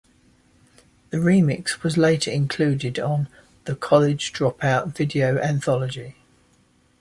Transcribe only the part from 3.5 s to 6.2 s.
"The College Dropout Video Anthology".